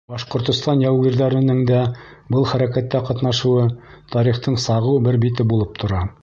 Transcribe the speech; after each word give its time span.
Башҡортостан 0.11 0.79
яугирҙәренең 0.83 1.59
дә 1.71 1.81
был 2.35 2.47
хәрәкәттә 2.53 3.03
ҡатнашыуы 3.11 3.67
тарихтың 4.17 4.57
сағыу 4.65 5.05
бер 5.11 5.21
бите 5.29 5.47
булып 5.55 5.81
тора. 5.85 6.03